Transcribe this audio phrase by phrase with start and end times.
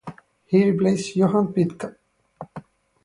[0.45, 1.95] He replaced Johan Pitka.